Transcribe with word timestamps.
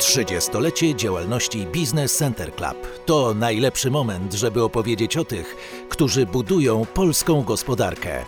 30-lecie 0.00 0.94
działalności 0.94 1.66
Business 1.66 2.16
Center 2.16 2.54
Club 2.54 3.04
to 3.06 3.34
najlepszy 3.34 3.90
moment, 3.90 4.32
żeby 4.32 4.62
opowiedzieć 4.62 5.16
o 5.16 5.24
tych, 5.24 5.56
którzy 5.88 6.26
budują 6.26 6.86
polską 6.86 7.42
gospodarkę. 7.42 8.24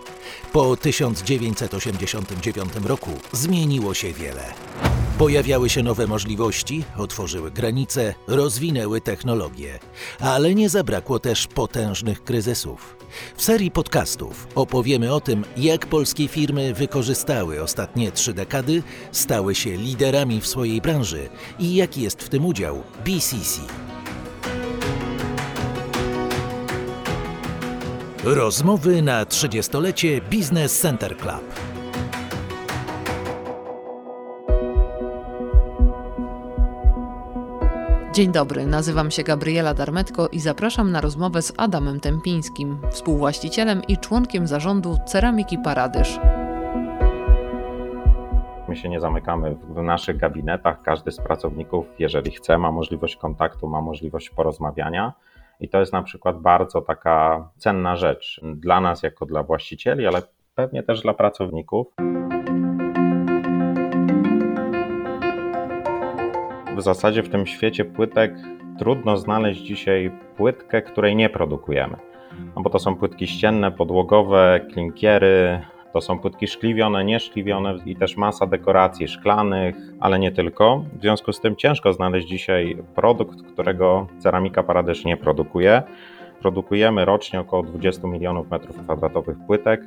Po 0.51 0.77
1989 0.77 2.73
roku 2.85 3.11
zmieniło 3.31 3.93
się 3.93 4.13
wiele. 4.13 4.53
Pojawiały 5.23 5.69
się 5.69 5.83
nowe 5.83 6.07
możliwości, 6.07 6.83
otworzyły 6.97 7.51
granice, 7.51 8.13
rozwinęły 8.27 9.01
technologie, 9.01 9.79
ale 10.19 10.55
nie 10.55 10.69
zabrakło 10.69 11.19
też 11.19 11.47
potężnych 11.47 12.23
kryzysów. 12.23 12.97
W 13.35 13.43
serii 13.43 13.71
podcastów 13.71 14.47
opowiemy 14.55 15.13
o 15.13 15.21
tym, 15.21 15.45
jak 15.57 15.85
polskie 15.85 16.27
firmy 16.27 16.73
wykorzystały 16.73 17.61
ostatnie 17.61 18.11
trzy 18.11 18.33
dekady, 18.33 18.83
stały 19.11 19.55
się 19.55 19.77
liderami 19.77 20.41
w 20.41 20.47
swojej 20.47 20.81
branży 20.81 21.29
i 21.59 21.75
jaki 21.75 22.01
jest 22.01 22.23
w 22.23 22.29
tym 22.29 22.45
udział 22.45 22.83
BCC. 23.05 23.61
Rozmowy 28.23 29.01
na 29.01 29.25
30-lecie 29.25 30.21
Business 30.21 30.79
Center 30.79 31.17
Club. 31.17 31.72
Dzień 38.13 38.31
dobry, 38.31 38.65
nazywam 38.65 39.11
się 39.11 39.23
Gabriela 39.23 39.73
Darmetko 39.73 40.27
i 40.27 40.39
zapraszam 40.39 40.91
na 40.91 41.01
rozmowę 41.01 41.41
z 41.41 41.53
Adamem 41.57 41.99
Tempińskim, 41.99 42.77
współwłaścicielem 42.89 43.81
i 43.87 43.97
członkiem 43.97 44.47
zarządu 44.47 44.97
Ceramiki 45.05 45.57
Paradyż. 45.57 46.19
My 48.67 48.75
się 48.75 48.89
nie 48.89 48.99
zamykamy 48.99 49.55
w 49.55 49.81
naszych 49.81 50.17
gabinetach. 50.17 50.81
Każdy 50.81 51.11
z 51.11 51.17
pracowników, 51.17 51.85
jeżeli 51.99 52.31
chce, 52.31 52.57
ma 52.57 52.71
możliwość 52.71 53.15
kontaktu, 53.15 53.67
ma 53.67 53.81
możliwość 53.81 54.29
porozmawiania. 54.29 55.13
I 55.59 55.69
to 55.69 55.79
jest 55.79 55.93
na 55.93 56.03
przykład 56.03 56.39
bardzo 56.39 56.81
taka 56.81 57.49
cenna 57.57 57.95
rzecz 57.95 58.41
dla 58.43 58.81
nas, 58.81 59.03
jako 59.03 59.25
dla 59.25 59.43
właścicieli, 59.43 60.07
ale 60.07 60.21
pewnie 60.55 60.83
też 60.83 61.01
dla 61.01 61.13
pracowników. 61.13 61.87
Zasadzie 66.83 67.23
w 67.23 67.29
tym 67.29 67.45
świecie 67.45 67.85
płytek 67.85 68.33
trudno 68.79 69.17
znaleźć 69.17 69.61
dzisiaj 69.61 70.11
płytkę, 70.37 70.81
której 70.81 71.15
nie 71.15 71.29
produkujemy. 71.29 71.97
No 72.55 72.61
bo 72.61 72.69
to 72.69 72.79
są 72.79 72.95
płytki 72.95 73.27
ścienne, 73.27 73.71
podłogowe, 73.71 74.61
klinkiery, 74.73 75.61
to 75.93 76.01
są 76.01 76.19
płytki 76.19 76.47
szkliwione, 76.47 77.05
nieszkliwione 77.05 77.75
i 77.85 77.95
też 77.95 78.17
masa 78.17 78.47
dekoracji 78.47 79.07
szklanych, 79.07 79.75
ale 79.99 80.19
nie 80.19 80.31
tylko. 80.31 80.85
W 80.93 81.01
związku 81.01 81.33
z 81.33 81.39
tym 81.41 81.55
ciężko 81.55 81.93
znaleźć 81.93 82.27
dzisiaj 82.27 82.77
produkt, 82.95 83.41
którego 83.53 84.07
ceramika 84.19 84.63
Paradyż 84.63 85.05
nie 85.05 85.17
produkuje. 85.17 85.83
Produkujemy 86.39 87.05
rocznie 87.05 87.39
około 87.39 87.63
20 87.63 88.07
milionów 88.07 88.51
metrów 88.51 88.77
kwadratowych 88.77 89.37
płytek 89.47 89.81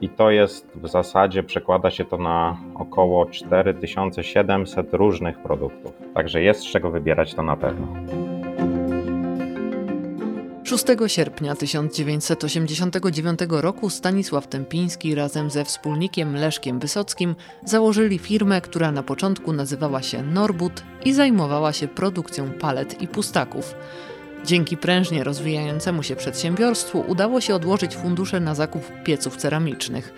i 0.00 0.08
to 0.08 0.30
jest 0.30 0.70
w 0.74 0.88
zasadzie, 0.88 1.42
przekłada 1.42 1.90
się 1.90 2.04
to 2.04 2.18
na 2.18 2.56
około 2.74 3.26
4700 3.26 4.94
różnych 4.94 5.38
produktów. 5.38 5.92
Także 6.14 6.42
jest 6.42 6.60
z 6.60 6.72
czego 6.72 6.90
wybierać 6.90 7.34
to 7.34 7.42
na 7.42 7.56
pewno. 7.56 7.86
6 10.64 10.84
sierpnia 11.06 11.54
1989 11.54 13.38
roku 13.48 13.90
Stanisław 13.90 14.46
Tempiński 14.46 15.14
razem 15.14 15.50
ze 15.50 15.64
wspólnikiem 15.64 16.36
Leszkiem 16.36 16.78
Wysockim 16.78 17.34
założyli 17.64 18.18
firmę, 18.18 18.60
która 18.60 18.92
na 18.92 19.02
początku 19.02 19.52
nazywała 19.52 20.02
się 20.02 20.22
Norbut 20.22 20.82
i 21.04 21.12
zajmowała 21.12 21.72
się 21.72 21.88
produkcją 21.88 22.50
palet 22.50 23.02
i 23.02 23.08
pustaków. 23.08 23.74
Dzięki 24.44 24.76
prężnie 24.76 25.24
rozwijającemu 25.24 26.02
się 26.02 26.16
przedsiębiorstwu 26.16 27.04
udało 27.08 27.40
się 27.40 27.54
odłożyć 27.54 27.96
fundusze 27.96 28.40
na 28.40 28.54
zakup 28.54 28.82
pieców 29.04 29.36
ceramicznych. 29.36 30.14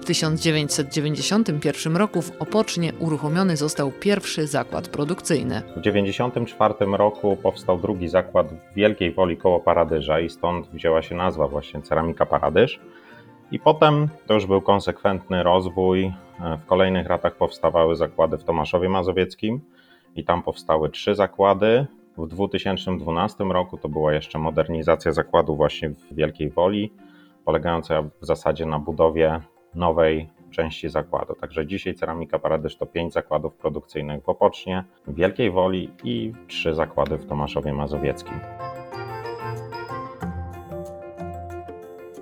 W 0.00 0.04
1991 0.04 1.96
roku 1.96 2.22
w 2.22 2.42
Opocznie 2.42 2.92
uruchomiony 2.98 3.56
został 3.56 3.92
pierwszy 3.92 4.46
zakład 4.46 4.88
produkcyjny. 4.88 5.62
W 5.76 5.82
1994 5.82 6.74
roku 6.92 7.36
powstał 7.42 7.78
drugi 7.78 8.08
zakład 8.08 8.46
w 8.52 8.74
Wielkiej 8.74 9.12
Woli 9.12 9.36
koło 9.36 9.60
Paradyża 9.60 10.20
i 10.20 10.30
stąd 10.30 10.68
wzięła 10.68 11.02
się 11.02 11.14
nazwa 11.14 11.48
właśnie 11.48 11.82
Ceramika 11.82 12.26
Paradyż. 12.26 12.80
I 13.50 13.58
potem 13.58 14.08
to 14.26 14.34
już 14.34 14.46
był 14.46 14.60
konsekwentny 14.60 15.42
rozwój. 15.42 16.12
W 16.64 16.66
kolejnych 16.66 17.08
latach 17.08 17.34
powstawały 17.34 17.96
zakłady 17.96 18.38
w 18.38 18.44
Tomaszowie 18.44 18.88
Mazowieckim 18.88 19.60
i 20.16 20.24
tam 20.24 20.42
powstały 20.42 20.90
trzy 20.90 21.14
zakłady. 21.14 21.86
W 22.20 22.26
2012 22.26 23.44
roku 23.44 23.78
to 23.78 23.88
była 23.88 24.12
jeszcze 24.12 24.38
modernizacja 24.38 25.12
zakładu 25.12 25.56
właśnie 25.56 25.90
w 25.90 26.14
Wielkiej 26.14 26.50
Woli, 26.50 26.92
polegająca 27.44 28.02
w 28.02 28.26
zasadzie 28.26 28.66
na 28.66 28.78
budowie 28.78 29.40
nowej 29.74 30.28
części 30.50 30.88
zakładu. 30.88 31.34
Także 31.34 31.66
dzisiaj 31.66 31.94
Ceramika 31.94 32.38
Paradyż 32.38 32.76
to 32.76 32.86
pięć 32.86 33.12
zakładów 33.12 33.54
produkcyjnych 33.54 34.24
w 34.24 34.28
Opocznie, 34.28 34.84
w 35.06 35.14
Wielkiej 35.14 35.50
Woli 35.50 35.90
i 36.04 36.32
trzy 36.46 36.74
zakłady 36.74 37.18
w 37.18 37.26
Tomaszowie 37.26 37.72
Mazowieckim. 37.72 38.40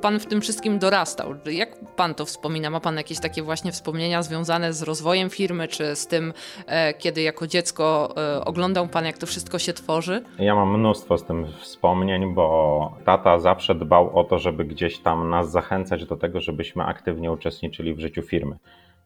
Pan 0.00 0.20
w 0.20 0.26
tym 0.26 0.41
wszystkim 0.41 0.78
dorastał. 0.78 1.34
Jak 1.50 1.69
pan 1.97 2.14
to 2.14 2.25
wspomina? 2.25 2.70
Ma 2.70 2.81
pan 2.81 2.97
jakieś 2.97 3.20
takie 3.20 3.42
właśnie 3.42 3.72
wspomnienia 3.72 4.22
związane 4.22 4.72
z 4.72 4.82
rozwojem 4.82 5.31
firmy, 5.31 5.69
czy 5.69 5.97
z 5.97 6.06
tym, 6.06 6.32
e, 6.66 6.94
kiedy 6.94 7.22
jako 7.22 7.47
dziecko 7.47 8.14
e, 8.16 8.44
oglądał 8.44 8.88
pan, 8.88 9.04
jak 9.04 9.19
to 9.19 9.26
wszystko 9.26 9.59
się 9.59 9.72
tworzy? 9.72 10.25
Ja 10.38 10.54
mam 10.54 10.78
mnóstwo 10.78 11.19
z 11.19 11.25
tym 11.25 11.47
wspomnień, 11.60 12.34
bo 12.34 12.97
tata 13.04 13.38
zawsze 13.38 13.75
dbał 13.75 14.19
o 14.19 14.25
to, 14.25 14.38
żeby 14.38 14.64
gdzieś 14.64 14.98
tam 14.98 15.31
nas 15.31 15.50
zachęcać 15.50 16.04
do 16.04 16.16
tego, 16.16 16.41
żebyśmy 16.41 16.84
aktywnie 16.84 17.32
uczestniczyli 17.32 17.94
w 17.94 18.00
życiu 18.00 18.22
firmy. 18.22 18.56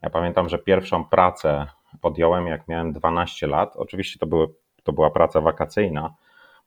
Ja 0.03 0.11
pamiętam, 0.11 0.49
że 0.49 0.59
pierwszą 0.59 1.05
pracę 1.05 1.67
podjąłem, 2.01 2.47
jak 2.47 2.69
miałem 2.69 2.93
12 2.93 3.47
lat. 3.47 3.77
Oczywiście 3.77 4.19
to, 4.19 4.27
były, 4.27 4.49
to 4.83 4.93
była 4.93 5.11
praca 5.11 5.41
wakacyjna 5.41 6.15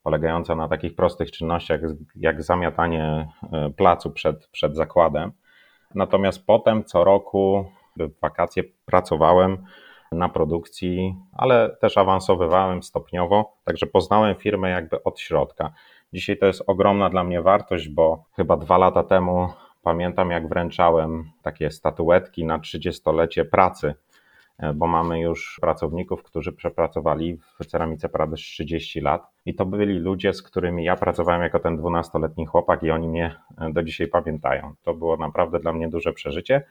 polegająca 0.06 0.56
na 0.56 0.68
takich 0.68 0.96
prostych 0.96 1.32
czynnościach 1.32 1.82
jak 2.16 2.44
zamiatanie 2.44 3.28
e, 3.54 3.70
placu 3.70 4.12
przed, 4.12 4.48
przed 4.48 4.76
zakładem. 4.76 5.32
Natomiast 5.96 6.46
potem 6.46 6.84
co 6.84 7.04
roku 7.04 7.66
w 7.98 8.20
wakacje 8.22 8.64
pracowałem 8.86 9.58
na 10.12 10.30
produkcji, 10.30 11.16
ale 11.34 11.78
też 11.82 11.98
awansowywałem 11.98 12.84
stopniowo, 12.84 13.58
także 13.64 13.86
poznałem 13.86 14.36
firmę 14.36 14.70
jakby 14.70 15.04
od 15.04 15.20
środka. 15.20 15.74
Dzisiaj 16.14 16.38
to 16.38 16.46
jest 16.46 16.64
ogromna 16.68 17.10
dla 17.10 17.24
mnie 17.24 17.42
wartość, 17.42 17.90
bo 17.90 18.24
chyba 18.36 18.58
dwa 18.58 18.78
lata 18.78 19.04
temu 19.04 19.50
pamiętam, 19.84 20.32
jak 20.32 20.50
wręczałem 20.50 21.32
takie 21.42 21.72
statuetki 21.72 22.46
na 22.46 22.60
30-lecie 22.60 23.46
pracy 23.46 23.96
bo 24.76 24.88
mamy 24.88 25.20
już 25.20 25.58
pracowników, 25.62 26.24
którzy 26.24 26.52
przepracowali 26.52 27.38
w 27.60 27.66
ceramice 27.66 28.10
Pradysz 28.10 28.42
30 28.42 29.02
lat. 29.02 29.28
I 29.46 29.56
to 29.56 29.66
byli 29.66 30.00
ludzie, 30.00 30.34
z 30.34 30.42
którymi 30.42 30.84
ja 30.84 30.96
pracowałem 30.96 31.42
jako 31.42 31.60
ten 31.60 31.78
12-letni 31.78 32.46
chłopak 32.46 32.84
i 32.84 32.92
oni 32.92 33.08
mnie 33.08 33.36
e, 33.58 33.74
do 33.74 33.84
dzisiaj 33.84 34.08
pamiętają. 34.08 34.74
To 34.84 34.94
było 34.94 35.18
naprawdę 35.18 35.60
dla 35.60 35.74
mnie 35.74 35.90
duże 35.90 36.14
przeżycie, 36.14 36.64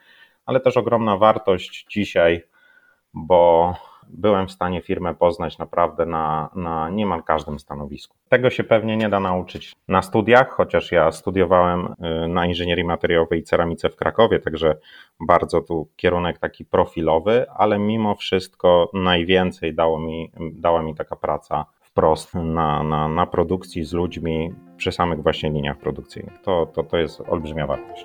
ale 0.46 0.60
też 0.60 0.76
ogromna 0.76 1.16
wartość 1.16 1.86
dzisiaj, 1.90 2.42
bo 3.14 3.74
byłem 4.08 4.48
w 4.48 4.52
stanie 4.52 4.82
firmę 4.82 5.14
poznać 5.14 5.58
naprawdę 5.58 6.06
na, 6.06 6.50
na 6.54 6.90
niemal 6.90 7.22
każdym 7.22 7.58
stanowisku. 7.58 8.16
Tego 8.28 8.50
się 8.50 8.64
pewnie 8.64 8.96
nie 8.96 9.08
da 9.08 9.20
nauczyć 9.20 9.72
na 9.88 10.02
studiach, 10.02 10.50
chociaż 10.50 10.92
ja 10.92 11.12
studiowałem 11.12 11.94
y, 12.24 12.28
na 12.28 12.46
inżynierii 12.46 12.84
materiałowej 12.84 13.40
i 13.40 13.42
ceramice 13.42 13.90
w 13.90 13.96
Krakowie, 13.96 14.40
także 14.40 14.76
bardzo 15.20 15.60
tu 15.60 15.88
kierunek 15.96 16.38
taki 16.38 16.64
profilowy, 16.64 17.46
ale 17.50 17.78
mimo 17.78 18.14
wszystko 18.14 18.90
najwięcej 18.94 19.74
dało 19.74 20.00
mi, 20.00 20.30
dała 20.52 20.82
mi 20.82 20.94
taka 20.94 21.16
praca 21.16 21.64
wprost 21.80 22.34
na, 22.34 22.82
na, 22.82 23.08
na 23.08 23.26
produkcji 23.26 23.84
z 23.84 23.92
ludźmi 23.92 24.54
przy 24.76 24.92
samych 24.92 25.22
właśnie 25.22 25.50
liniach 25.50 25.78
produkcyjnych. 25.78 26.42
To, 26.42 26.66
to, 26.66 26.82
to 26.82 26.96
jest 26.96 27.20
olbrzymia 27.28 27.66
wartość. 27.66 28.04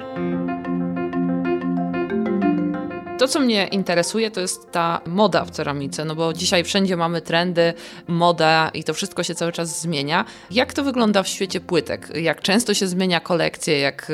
To, 3.19 3.27
co 3.27 3.39
mnie 3.39 3.67
interesuje, 3.67 4.31
to 4.31 4.41
jest 4.41 4.71
ta 4.71 5.01
moda 5.07 5.45
w 5.45 5.51
ceramice, 5.51 6.05
no 6.05 6.15
bo 6.15 6.33
dzisiaj 6.33 6.63
wszędzie 6.63 6.97
mamy 6.97 7.21
trendy, 7.21 7.73
moda 8.07 8.71
i 8.73 8.83
to 8.83 8.93
wszystko 8.93 9.23
się 9.23 9.35
cały 9.35 9.51
czas 9.51 9.81
zmienia. 9.81 10.25
Jak 10.51 10.73
to 10.73 10.83
wygląda 10.83 11.23
w 11.23 11.27
świecie 11.27 11.59
płytek? 11.59 12.09
Jak 12.15 12.41
często 12.41 12.73
się 12.73 12.87
zmienia 12.87 13.19
kolekcje? 13.19 13.79
Jak, 13.79 14.11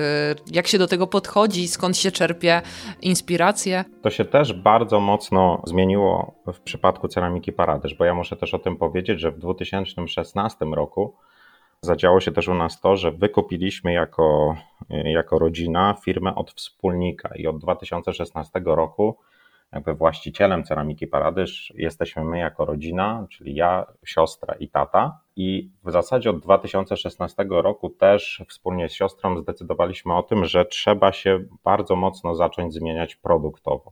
jak 0.52 0.68
się 0.68 0.78
do 0.78 0.88
tego 0.88 1.08
podchodzi? 1.08 1.68
Skąd 1.68 1.98
się 1.98 2.12
czerpie 2.12 2.62
inspiracje? 3.02 3.86
To 4.02 4.10
się 4.10 4.26
też 4.26 4.54
bardzo 4.54 5.00
mocno 5.00 5.62
zmieniło 5.68 6.36
w 6.54 6.60
przypadku 6.60 7.08
ceramiki 7.08 7.52
Paradyż, 7.54 7.96
bo 7.96 8.06
ja 8.06 8.14
muszę 8.14 8.36
też 8.36 8.54
o 8.54 8.60
tym 8.60 8.78
powiedzieć, 8.78 9.20
że 9.20 9.32
w 9.32 9.40
2016 9.40 10.66
roku 10.66 11.16
Zadziało 11.82 12.20
się 12.20 12.32
też 12.32 12.48
u 12.48 12.54
nas 12.54 12.82
to, 12.82 12.98
że 12.98 13.12
wykupiliśmy 13.12 13.94
jako, 13.94 14.56
jako 14.90 15.40
rodzina 15.40 15.96
firmę 16.06 16.36
od 16.36 16.52
wspólnika 16.52 17.36
i 17.36 17.48
od 17.48 17.58
2016 17.58 18.62
roku 18.66 19.18
jakby 19.76 19.94
właścicielem 19.94 20.64
ceramiki 20.64 21.08
Paradyż 21.08 21.74
jesteśmy 21.76 22.24
my 22.24 22.40
jako 22.40 22.66
rodzina, 22.66 23.28
czyli 23.30 23.56
ja, 23.56 23.86
siostra 24.06 24.56
i 24.60 24.70
tata. 24.70 25.20
I 25.36 25.70
w 25.84 25.92
zasadzie 25.92 26.30
od 26.30 26.40
2016 26.40 27.46
roku 27.50 27.90
też 27.90 28.44
wspólnie 28.50 28.90
z 28.90 28.94
siostrą 28.94 29.38
zdecydowaliśmy 29.38 30.16
o 30.16 30.24
tym, 30.24 30.46
że 30.46 30.66
trzeba 30.66 31.12
się 31.12 31.40
bardzo 31.64 31.96
mocno 31.96 32.36
zacząć 32.36 32.74
zmieniać 32.74 33.16
produktowo. 33.16 33.92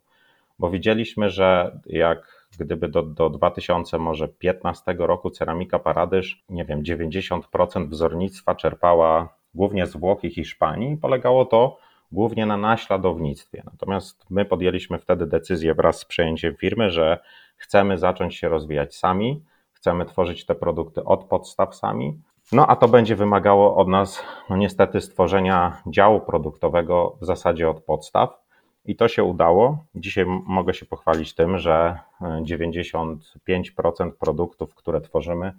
Bo 0.59 0.69
widzieliśmy, 0.69 1.29
że 1.29 1.79
jak 1.85 2.42
gdyby 2.57 2.87
do, 2.87 3.03
do 3.03 3.29
2015 3.29 4.95
roku 4.97 5.29
ceramika 5.29 5.79
Paradyż, 5.79 6.43
nie 6.49 6.65
wiem, 6.65 6.83
90% 6.83 7.89
wzornictwa 7.89 8.55
czerpała 8.55 9.35
głównie 9.53 9.85
z 9.85 9.97
Włoch 9.97 10.23
i 10.23 10.29
Hiszpanii. 10.29 10.97
Polegało 10.97 11.45
to 11.45 11.77
głównie 12.11 12.45
na 12.45 12.57
naśladownictwie. 12.57 13.63
Natomiast 13.65 14.25
my 14.29 14.45
podjęliśmy 14.45 14.99
wtedy 14.99 15.27
decyzję 15.27 15.73
wraz 15.73 15.99
z 15.99 16.05
przejęciem 16.05 16.55
firmy, 16.55 16.89
że 16.89 17.19
chcemy 17.55 17.97
zacząć 17.97 18.35
się 18.35 18.49
rozwijać 18.49 18.95
sami, 18.95 19.43
chcemy 19.71 20.05
tworzyć 20.05 20.45
te 20.45 20.55
produkty 20.55 21.03
od 21.03 21.23
podstaw 21.23 21.75
sami. 21.75 22.21
No 22.51 22.67
a 22.67 22.75
to 22.75 22.87
będzie 22.87 23.15
wymagało 23.15 23.75
od 23.75 23.87
nas, 23.87 24.23
no 24.49 24.57
niestety, 24.57 25.01
stworzenia 25.01 25.81
działu 25.87 26.19
produktowego 26.19 27.17
w 27.21 27.25
zasadzie 27.25 27.69
od 27.69 27.83
podstaw. 27.83 28.42
I 28.85 28.95
to 28.95 29.07
się 29.07 29.23
udało. 29.23 29.83
Dzisiaj 29.95 30.25
mogę 30.45 30.73
się 30.73 30.85
pochwalić 30.85 31.33
tym, 31.33 31.57
że 31.57 31.97
95% 32.21 34.11
produktów, 34.19 34.75
które 34.75 35.01
tworzymy, 35.01 35.53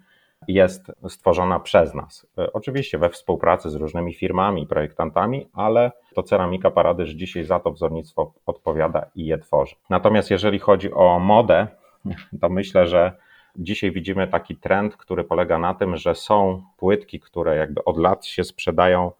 jest 0.49 0.93
stworzona 1.09 1.61
przez 1.61 1.95
nas. 1.95 2.27
E, 2.39 2.53
oczywiście 2.53 2.99
we 2.99 3.11
współpracy 3.11 3.71
z 3.71 3.75
różnymi 3.75 4.15
firmami, 4.15 4.67
projektantami, 4.67 5.47
ale 5.53 5.93
to 6.15 6.23
Ceramika 6.23 6.71
Paradyż 6.71 7.11
dzisiaj 7.11 7.45
za 7.45 7.61
to 7.61 7.73
wzornictwo 7.73 8.33
odpowiada 8.47 9.07
i 9.15 9.27
je 9.27 9.39
tworzy. 9.39 9.75
Natomiast 9.91 10.31
jeżeli 10.31 10.59
chodzi 10.59 10.93
o 10.93 11.19
modę, 11.19 11.67
to 12.41 12.49
myślę, 12.49 12.87
że 12.87 13.13
dzisiaj 13.57 13.93
widzimy 13.93 14.29
taki 14.29 14.57
trend, 14.57 14.97
który 14.97 15.25
polega 15.25 15.59
na 15.59 15.75
tym, 15.75 15.97
że 15.97 16.15
są 16.15 16.63
płytki, 16.77 17.21
które 17.21 17.57
jakby 17.57 17.85
od 17.85 17.99
lat 17.99 18.27
się 18.27 18.45
sprzedają 18.45 19.13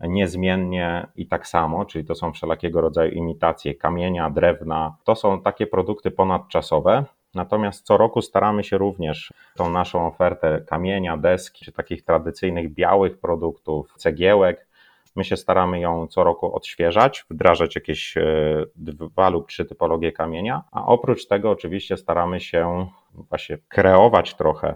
niezmiennie 0.00 1.06
i 1.16 1.26
tak 1.26 1.46
samo, 1.46 1.84
czyli 1.84 2.04
to 2.04 2.14
są 2.14 2.32
wszelakiego 2.32 2.80
rodzaju 2.80 3.12
imitacje 3.12 3.74
kamienia, 3.74 4.30
drewna. 4.30 4.96
To 5.04 5.16
są 5.16 5.42
takie 5.42 5.66
produkty 5.66 6.10
ponadczasowe, 6.10 7.04
Natomiast 7.34 7.86
co 7.86 7.96
roku 7.96 8.22
staramy 8.22 8.64
się 8.64 8.78
również 8.78 9.32
tą 9.56 9.70
naszą 9.70 10.06
ofertę 10.06 10.60
kamienia, 10.66 11.16
deski, 11.16 11.64
czy 11.64 11.72
takich 11.72 12.04
tradycyjnych 12.04 12.74
białych 12.74 13.18
produktów, 13.18 13.94
cegiełek, 13.96 14.66
my 15.16 15.24
się 15.24 15.36
staramy 15.36 15.80
ją 15.80 16.06
co 16.06 16.24
roku 16.24 16.54
odświeżać, 16.54 17.24
wdrażać 17.30 17.74
jakieś 17.74 18.16
e, 18.16 18.22
dwa 18.76 19.28
lub 19.28 19.48
trzy 19.48 19.64
typologie 19.64 20.12
kamienia, 20.12 20.62
a 20.72 20.86
oprócz 20.86 21.26
tego 21.26 21.50
oczywiście 21.50 21.96
staramy 21.96 22.40
się 22.40 22.86
właśnie 23.14 23.58
kreować 23.68 24.34
trochę 24.34 24.74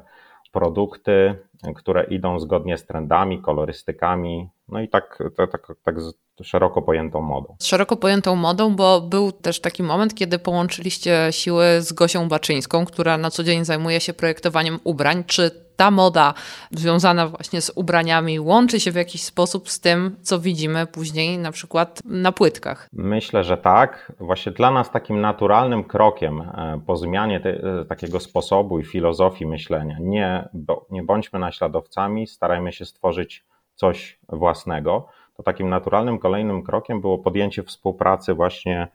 produkty, 0.54 1.34
które 1.76 2.04
idą 2.04 2.38
zgodnie 2.40 2.78
z 2.78 2.86
trendami, 2.86 3.42
kolorystykami, 3.42 4.48
no 4.68 4.80
i 4.80 4.88
tak, 4.88 5.22
tak, 5.36 5.50
tak, 5.50 5.66
tak 5.84 5.94
szeroko 6.42 6.82
pojętą 6.82 7.20
modą. 7.20 7.56
Z 7.58 7.66
szeroko 7.66 7.96
pojętą 7.96 8.36
modą, 8.36 8.76
bo 8.76 9.00
był 9.00 9.32
też 9.32 9.60
taki 9.60 9.82
moment, 9.82 10.14
kiedy 10.14 10.38
połączyliście 10.38 11.28
siły 11.30 11.64
z 11.80 11.92
Gosią 11.92 12.28
Baczyńską, 12.28 12.84
która 12.84 13.18
na 13.18 13.30
co 13.30 13.44
dzień 13.44 13.64
zajmuje 13.64 14.00
się 14.00 14.14
projektowaniem 14.14 14.78
ubrań. 14.84 15.24
Czy 15.26 15.63
ta 15.76 15.90
moda 15.90 16.34
związana 16.70 17.28
właśnie 17.28 17.60
z 17.60 17.72
ubraniami 17.74 18.40
łączy 18.40 18.80
się 18.80 18.92
w 18.92 18.94
jakiś 18.94 19.22
sposób 19.24 19.70
z 19.70 19.80
tym, 19.80 20.16
co 20.22 20.38
widzimy 20.38 20.86
później 20.86 21.38
na 21.38 21.52
przykład 21.52 22.00
na 22.04 22.32
płytkach? 22.32 22.88
Myślę, 22.92 23.44
że 23.44 23.56
tak. 23.56 24.12
Właśnie 24.20 24.52
dla 24.52 24.70
nas 24.70 24.90
takim 24.90 25.20
naturalnym 25.20 25.84
krokiem 25.84 26.40
e, 26.40 26.80
po 26.86 26.96
zmianie 26.96 27.40
te, 27.40 27.50
e, 27.50 27.84
takiego 27.84 28.20
sposobu 28.20 28.78
i 28.78 28.84
filozofii 28.84 29.46
myślenia, 29.46 29.96
nie, 30.00 30.48
bo, 30.52 30.86
nie 30.90 31.02
bądźmy 31.02 31.38
naśladowcami, 31.38 32.26
starajmy 32.26 32.72
się 32.72 32.84
stworzyć 32.84 33.44
coś 33.74 34.18
własnego, 34.28 35.08
to 35.36 35.42
takim 35.42 35.68
naturalnym 35.68 36.18
kolejnym 36.18 36.62
krokiem 36.62 37.00
było 37.00 37.18
podjęcie 37.18 37.62
współpracy 37.62 38.34
właśnie 38.34 38.88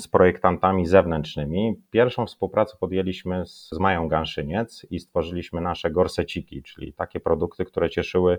z 0.00 0.08
projektantami 0.08 0.86
zewnętrznymi. 0.86 1.74
Pierwszą 1.90 2.26
współpracę 2.26 2.76
podjęliśmy 2.80 3.46
z, 3.46 3.68
z 3.72 3.78
Mają 3.78 4.08
Ganszyniec 4.08 4.86
i 4.90 5.00
stworzyliśmy 5.00 5.60
nasze 5.60 5.90
gorseciki, 5.90 6.62
czyli 6.62 6.92
takie 6.92 7.20
produkty, 7.20 7.64
które 7.64 7.90
cieszyły 7.90 8.38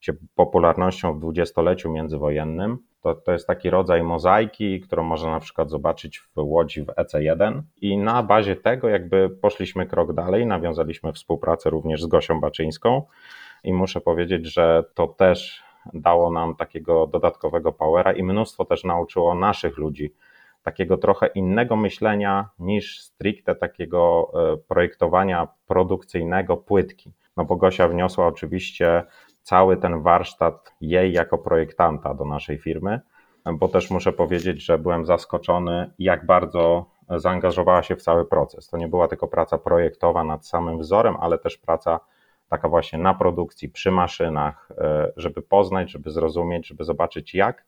się 0.00 0.12
popularnością 0.34 1.14
w 1.14 1.20
dwudziestoleciu 1.20 1.90
międzywojennym. 1.90 2.78
To, 3.00 3.14
to 3.14 3.32
jest 3.32 3.46
taki 3.46 3.70
rodzaj 3.70 4.02
mozaiki, 4.02 4.80
którą 4.80 5.04
można 5.04 5.30
na 5.30 5.40
przykład 5.40 5.70
zobaczyć 5.70 6.18
w 6.18 6.30
Łodzi 6.36 6.82
w 6.82 6.86
EC1 6.86 7.62
i 7.80 7.98
na 7.98 8.22
bazie 8.22 8.56
tego 8.56 8.88
jakby 8.88 9.30
poszliśmy 9.30 9.86
krok 9.86 10.12
dalej, 10.12 10.46
nawiązaliśmy 10.46 11.12
współpracę 11.12 11.70
również 11.70 12.02
z 12.02 12.06
Gosią 12.06 12.40
Baczyńską 12.40 13.02
i 13.64 13.72
muszę 13.72 14.00
powiedzieć, 14.00 14.46
że 14.46 14.84
to 14.94 15.06
też 15.06 15.62
dało 15.94 16.30
nam 16.30 16.56
takiego 16.56 17.06
dodatkowego 17.06 17.72
powera 17.72 18.12
i 18.12 18.22
mnóstwo 18.22 18.64
też 18.64 18.84
nauczyło 18.84 19.34
naszych 19.34 19.78
ludzi 19.78 20.12
takiego 20.62 20.98
trochę 20.98 21.26
innego 21.26 21.76
myślenia 21.76 22.48
niż 22.58 23.00
stricte 23.00 23.54
takiego 23.54 24.30
e, 24.34 24.56
projektowania 24.56 25.48
produkcyjnego 25.66 26.56
płytki. 26.56 27.12
No 27.36 27.44
bo 27.44 27.56
Gosia 27.56 27.88
wniosła 27.88 28.26
oczywiście 28.26 29.02
cały 29.42 29.76
ten 29.76 30.02
warsztat 30.02 30.74
jej 30.80 31.12
jako 31.12 31.38
projektanta 31.38 32.14
do 32.14 32.24
naszej 32.24 32.58
firmy, 32.58 33.00
bo 33.54 33.68
też 33.68 33.90
muszę 33.90 34.12
powiedzieć, 34.12 34.64
że 34.64 34.78
byłem 34.78 35.06
zaskoczony, 35.06 35.90
jak 35.98 36.26
bardzo 36.26 36.86
zaangażowała 37.16 37.82
się 37.82 37.96
w 37.96 38.02
cały 38.02 38.24
proces. 38.24 38.68
To 38.68 38.76
nie 38.76 38.88
była 38.88 39.08
tylko 39.08 39.28
praca 39.28 39.58
projektowa 39.58 40.24
nad 40.24 40.46
samym 40.46 40.78
wzorem, 40.78 41.16
ale 41.20 41.38
też 41.38 41.58
praca 41.58 42.00
taka 42.48 42.68
właśnie 42.68 42.98
na 42.98 43.14
produkcji, 43.14 43.68
przy 43.68 43.90
maszynach, 43.90 44.68
e, 44.78 45.12
żeby 45.16 45.42
poznać, 45.42 45.90
żeby 45.90 46.10
zrozumieć, 46.10 46.66
żeby 46.66 46.84
zobaczyć 46.84 47.34
jak, 47.34 47.64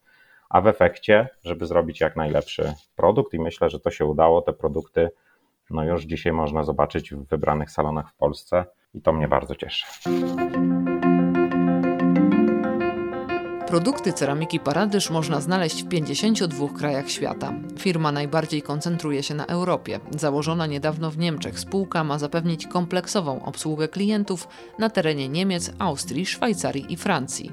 a 0.51 0.61
w 0.61 0.67
efekcie, 0.67 1.29
żeby 1.43 1.67
zrobić 1.67 2.01
jak 2.01 2.17
najlepszy 2.17 2.73
produkt 2.97 3.35
i 3.35 3.39
myślę, 3.39 3.71
że 3.71 3.81
to 3.81 3.91
się 3.91 4.05
udało. 4.05 4.43
Te 4.43 4.53
produkty 4.53 5.11
no 5.71 5.85
już 5.85 6.05
dzisiaj 6.05 6.33
można 6.33 6.65
zobaczyć 6.65 7.15
w 7.15 7.27
wybranych 7.27 7.71
salonach 7.71 8.11
w 8.11 8.15
Polsce 8.15 8.65
i 8.95 9.03
to 9.03 9.13
mnie 9.13 9.29
bardzo 9.29 9.55
cieszy. 9.55 9.87
Produkty 13.67 14.13
ceramiki 14.13 14.61
Paradyż 14.61 15.11
można 15.11 15.41
znaleźć 15.41 15.85
w 15.85 15.89
52 15.89 16.69
krajach 16.79 17.11
świata. 17.11 17.53
Firma 17.79 18.13
najbardziej 18.13 18.63
koncentruje 18.63 19.23
się 19.23 19.35
na 19.35 19.47
Europie. 19.47 20.01
Założona 20.11 20.67
niedawno 20.67 21.11
w 21.11 21.19
Niemczech 21.19 21.59
spółka 21.59 22.05
ma 22.05 22.19
zapewnić 22.19 22.67
kompleksową 22.67 23.45
obsługę 23.45 23.89
klientów 23.89 24.49
na 24.79 24.91
terenie 24.91 25.29
Niemiec, 25.29 25.73
Austrii, 25.79 26.27
Szwajcarii 26.27 26.93
i 26.93 26.97
Francji. 26.97 27.53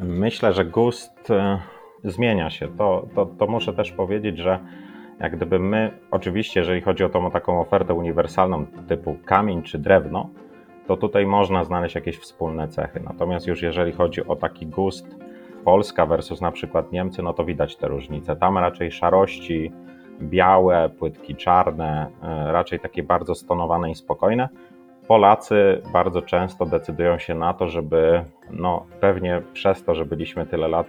Myślę, 0.00 0.52
że 0.52 0.64
gust 0.64 1.30
e, 1.30 1.60
zmienia 2.04 2.50
się. 2.50 2.68
To, 2.68 3.06
to, 3.14 3.26
to 3.26 3.46
muszę 3.46 3.72
też 3.72 3.92
powiedzieć, 3.92 4.38
że 4.38 4.58
jak 5.20 5.36
gdyby 5.36 5.58
my, 5.58 5.90
oczywiście, 6.10 6.60
jeżeli 6.60 6.80
chodzi 6.80 7.04
o 7.04 7.08
tą 7.08 7.30
taką 7.30 7.60
ofertę 7.60 7.94
uniwersalną 7.94 8.66
typu 8.88 9.16
kamień 9.24 9.62
czy 9.62 9.78
drewno, 9.78 10.30
to 10.86 10.96
tutaj 10.96 11.26
można 11.26 11.64
znaleźć 11.64 11.94
jakieś 11.94 12.18
wspólne 12.18 12.68
cechy. 12.68 13.00
Natomiast 13.00 13.46
już 13.46 13.62
jeżeli 13.62 13.92
chodzi 13.92 14.26
o 14.26 14.36
taki 14.36 14.66
gust 14.66 15.16
Polska 15.64 16.06
versus 16.06 16.40
na 16.40 16.52
przykład 16.52 16.92
Niemcy, 16.92 17.22
no 17.22 17.32
to 17.32 17.44
widać 17.44 17.76
te 17.76 17.88
różnice. 17.88 18.36
Tam 18.36 18.58
raczej 18.58 18.92
szarości, 18.92 19.72
białe, 20.20 20.90
płytki 20.98 21.36
czarne, 21.36 22.06
e, 22.22 22.52
raczej 22.52 22.80
takie 22.80 23.02
bardzo 23.02 23.34
stonowane 23.34 23.90
i 23.90 23.94
spokojne. 23.94 24.48
Polacy 25.08 25.82
bardzo 25.92 26.22
często 26.22 26.66
decydują 26.66 27.18
się 27.18 27.34
na 27.34 27.54
to, 27.54 27.68
żeby, 27.68 28.24
no 28.50 28.86
pewnie 29.00 29.42
przez 29.52 29.84
to, 29.84 29.94
że 29.94 30.04
byliśmy 30.04 30.46
tyle 30.46 30.68
lat, 30.68 30.86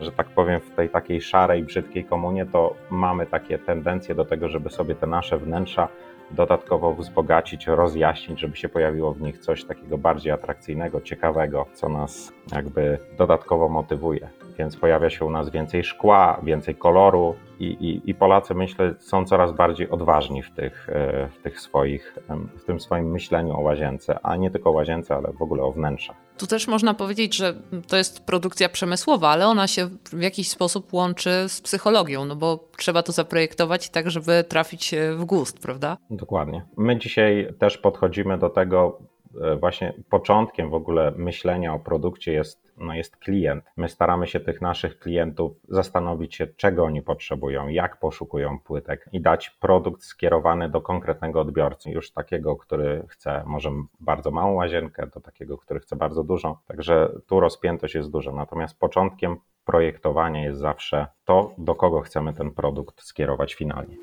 że 0.00 0.12
tak 0.12 0.26
powiem, 0.26 0.60
w 0.60 0.70
tej 0.70 0.90
takiej 0.90 1.20
szarej, 1.20 1.62
brzydkiej 1.62 2.04
komunie, 2.04 2.46
to 2.46 2.74
mamy 2.90 3.26
takie 3.26 3.58
tendencje 3.58 4.14
do 4.14 4.24
tego, 4.24 4.48
żeby 4.48 4.70
sobie 4.70 4.94
te 4.94 5.06
nasze 5.06 5.38
wnętrza 5.38 5.88
dodatkowo 6.30 6.94
wzbogacić, 6.94 7.66
rozjaśnić, 7.66 8.40
żeby 8.40 8.56
się 8.56 8.68
pojawiło 8.68 9.12
w 9.12 9.20
nich 9.20 9.38
coś 9.38 9.64
takiego 9.64 9.98
bardziej 9.98 10.32
atrakcyjnego, 10.32 11.00
ciekawego, 11.00 11.66
co 11.72 11.88
nas 11.88 12.32
jakby 12.52 12.98
dodatkowo 13.18 13.68
motywuje. 13.68 14.28
Więc 14.58 14.76
pojawia 14.76 15.10
się 15.10 15.24
u 15.24 15.30
nas 15.30 15.50
więcej 15.50 15.84
szkła, 15.84 16.40
więcej 16.42 16.74
koloru 16.74 17.34
i, 17.58 17.64
i, 17.64 18.10
i 18.10 18.14
Polacy, 18.14 18.54
myślę, 18.54 18.94
są 18.98 19.24
coraz 19.24 19.52
bardziej 19.52 19.90
odważni 19.90 20.42
w, 20.42 20.50
tych, 20.50 20.88
e, 20.88 21.28
w, 21.28 21.42
tych 21.42 21.60
swoich, 21.60 22.18
w 22.58 22.64
tym 22.64 22.80
swoim 22.80 23.10
myśleniu 23.10 23.56
o 23.56 23.60
łazience, 23.60 24.18
a 24.22 24.36
nie 24.36 24.50
tylko 24.50 24.70
o 24.70 24.72
łazience, 24.72 25.14
ale 25.14 25.32
w 25.32 25.42
ogóle 25.42 25.62
o 25.62 25.72
wnętrzach. 25.72 26.16
Tu 26.38 26.46
też 26.46 26.68
można 26.68 26.94
powiedzieć, 26.94 27.36
że 27.36 27.54
to 27.88 27.96
jest 27.96 28.26
produkcja 28.26 28.68
przemysłowa, 28.68 29.28
ale 29.28 29.46
ona 29.46 29.66
się 29.66 29.88
w 30.12 30.22
jakiś 30.22 30.48
sposób 30.48 30.92
łączy 30.92 31.30
z 31.48 31.60
psychologią, 31.60 32.24
no 32.24 32.36
bo 32.36 32.68
trzeba 32.76 33.02
to 33.02 33.12
zaprojektować 33.12 33.90
tak, 33.90 34.10
żeby 34.10 34.44
trafić 34.48 34.94
w 35.16 35.24
gust, 35.24 35.58
prawda? 35.58 35.96
Dokładnie. 36.10 36.66
My 36.76 36.98
dzisiaj 36.98 37.54
też 37.58 37.78
podchodzimy 37.78 38.38
do 38.38 38.50
tego 38.50 38.98
e, 38.98 39.17
właśnie 39.60 39.94
początkiem 40.10 40.70
w 40.70 40.74
ogóle 40.74 41.12
myślenia 41.16 41.74
o 41.74 41.78
produkcie 41.78 42.32
jest, 42.32 42.68
no 42.76 42.94
jest 42.94 43.16
klient. 43.16 43.64
My 43.76 43.88
staramy 43.88 44.26
się 44.26 44.40
tych 44.40 44.60
naszych 44.60 44.98
klientów 44.98 45.52
zastanowić 45.68 46.34
się, 46.34 46.46
czego 46.46 46.84
oni 46.84 47.02
potrzebują, 47.02 47.68
jak 47.68 47.98
poszukują 47.98 48.58
płytek 48.58 49.08
i 49.12 49.20
dać 49.20 49.50
produkt 49.50 50.02
skierowany 50.02 50.68
do 50.68 50.80
konkretnego 50.80 51.40
odbiorcy, 51.40 51.90
już 51.90 52.12
takiego, 52.12 52.56
który 52.56 53.04
chce 53.08 53.42
może 53.46 53.70
bardzo 54.00 54.30
małą 54.30 54.54
łazienkę, 54.54 55.06
do 55.14 55.20
takiego, 55.20 55.58
który 55.58 55.80
chce 55.80 55.96
bardzo 55.96 56.24
dużą. 56.24 56.56
Także 56.66 57.12
tu 57.26 57.40
rozpiętość 57.40 57.94
jest 57.94 58.10
duża. 58.10 58.32
Natomiast 58.32 58.78
początkiem 58.78 59.36
projektowania 59.64 60.44
jest 60.44 60.60
zawsze 60.60 61.06
to, 61.24 61.54
do 61.58 61.74
kogo 61.74 62.00
chcemy 62.00 62.32
ten 62.32 62.50
produkt 62.50 63.02
skierować 63.02 63.54
finalnie. 63.54 63.96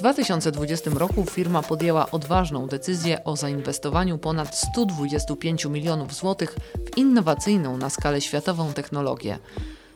W 0.00 0.02
2020 0.02 0.90
roku 0.90 1.24
firma 1.24 1.62
podjęła 1.62 2.10
odważną 2.10 2.66
decyzję 2.66 3.24
o 3.24 3.36
zainwestowaniu 3.36 4.18
ponad 4.18 4.56
125 4.56 5.64
milionów 5.64 6.14
złotych 6.14 6.56
w 6.74 6.98
innowacyjną 6.98 7.76
na 7.76 7.90
skalę 7.90 8.20
światową 8.20 8.72
technologię. 8.72 9.38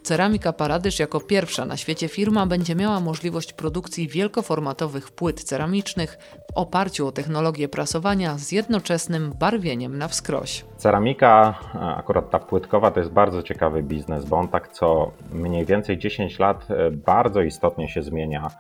Ceramika 0.03 0.53
Paradyż 0.53 0.99
jako 0.99 1.21
pierwsza 1.21 1.65
na 1.65 1.77
świecie 1.77 2.09
firma 2.09 2.47
będzie 2.47 2.75
miała 2.75 3.01
możliwość 3.01 3.53
produkcji 3.53 4.09
wielkoformatowych 4.09 5.11
płyt 5.11 5.43
ceramicznych 5.43 6.19
w 6.53 6.57
oparciu 6.57 7.07
o 7.07 7.13
technologię 7.13 7.69
prasowania 7.69 8.39
z 8.39 8.53
jednoczesnym 8.53 9.33
barwieniem 9.39 9.99
na 9.99 10.09
wskroś. 10.09 10.65
Ceramika, 10.77 11.59
akurat 11.97 12.31
ta 12.31 12.39
płytkowa, 12.39 12.91
to 12.91 13.01
jest 13.01 13.13
bardzo 13.13 13.43
ciekawy 13.43 13.83
biznes, 13.83 14.25
bo 14.25 14.37
on 14.37 14.49
tak 14.49 14.73
co 14.73 15.11
mniej 15.33 15.67
więcej 15.67 15.99
10 15.99 16.39
lat 16.39 16.71
e, 16.71 16.91
bardzo 16.91 17.43
istotnie 17.43 17.89
się 17.89 18.03
zmienia 18.03 18.51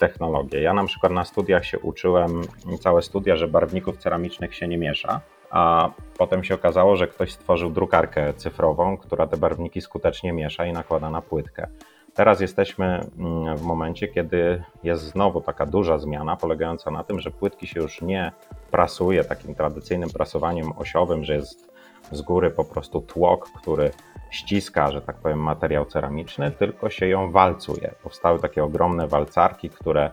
technologię. 0.00 0.62
Ja 0.62 0.74
na 0.74 0.84
przykład 0.84 1.12
na 1.12 1.24
studiach 1.24 1.64
się 1.64 1.78
uczyłem, 1.78 2.42
całe 2.80 3.02
studia, 3.02 3.36
że 3.36 3.48
barwników 3.48 3.96
ceramicznych 3.96 4.54
się 4.54 4.68
nie 4.68 4.78
miesza, 4.78 5.20
a 5.50 5.90
potem 6.18 6.44
się 6.44 6.54
okazało, 6.54 6.96
że 6.96 7.08
ktoś 7.08 7.32
stworzył 7.32 7.70
drukarkę 7.70 8.34
cyfrową, 8.34 8.96
która 8.96 9.26
te 9.26 9.36
barwniki 9.36 9.80
skutecznie 9.80 10.32
miesza 10.32 10.66
i 10.66 10.72
nakłada 10.72 11.10
na 11.10 11.22
płytkę. 11.22 11.66
Teraz 12.14 12.40
jesteśmy 12.40 13.06
mm, 13.18 13.56
w 13.56 13.62
momencie, 13.62 14.08
kiedy 14.08 14.62
jest 14.82 15.02
znowu 15.02 15.40
taka 15.40 15.66
duża 15.66 15.98
zmiana, 15.98 16.36
polegająca 16.36 16.90
na 16.90 17.04
tym, 17.04 17.20
że 17.20 17.30
płytki 17.30 17.66
się 17.66 17.80
już 17.80 18.02
nie 18.02 18.32
prasuje 18.70 19.24
takim 19.24 19.54
tradycyjnym 19.54 20.10
prasowaniem 20.10 20.72
osiowym, 20.76 21.24
że 21.24 21.34
jest 21.34 21.72
z 22.12 22.22
góry 22.22 22.50
po 22.50 22.64
prostu 22.64 23.00
tłok, 23.00 23.48
który 23.50 23.90
ściska, 24.30 24.90
że 24.90 25.00
tak 25.00 25.16
powiem, 25.16 25.38
materiał 25.38 25.84
ceramiczny, 25.86 26.50
tylko 26.50 26.90
się 26.90 27.08
ją 27.08 27.32
walcuje. 27.32 27.94
Powstały 28.02 28.38
takie 28.38 28.64
ogromne 28.64 29.08
walcarki, 29.08 29.70
które 29.70 30.10